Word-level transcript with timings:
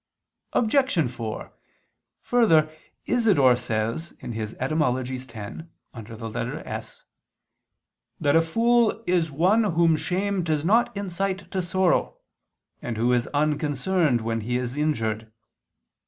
Obj. 0.53 1.11
4: 1.11 1.53
Further, 2.23 2.75
Isidore 3.05 3.55
says 3.55 4.13
(Etym. 4.13 5.11
x, 5.11 5.67
under 5.93 6.15
the 6.15 6.27
letter 6.27 6.63
S) 6.65 7.05
that 8.19 8.35
"a 8.35 8.41
fool 8.41 9.03
is 9.05 9.29
one 9.29 9.63
whom 9.63 9.95
shame 9.95 10.43
does 10.43 10.65
not 10.65 10.97
incite 10.97 11.51
to 11.51 11.61
sorrow, 11.61 12.17
and 12.81 12.97
who 12.97 13.13
is 13.13 13.27
unconcerned 13.27 14.21
when 14.21 14.41
he 14.41 14.57
is 14.57 14.75
injured." 14.75 15.31